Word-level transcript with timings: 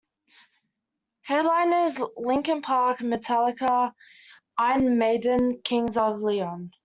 Headliners: 1.21 1.99
Linkin 2.17 2.63
Park, 2.63 3.01
Metallica, 3.01 3.93
Iron 4.57 4.97
Maiden, 4.97 5.59
Kings 5.61 5.95
Of 5.95 6.23
Leon. 6.23 6.71